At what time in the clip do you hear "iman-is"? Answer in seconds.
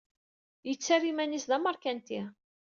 1.11-1.45